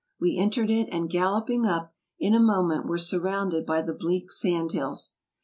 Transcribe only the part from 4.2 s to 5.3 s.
sand hills.